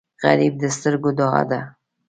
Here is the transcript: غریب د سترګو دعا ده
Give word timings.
غریب 0.23 0.53
د 0.61 0.63
سترګو 0.75 1.09
دعا 1.19 1.41
ده 1.49 1.59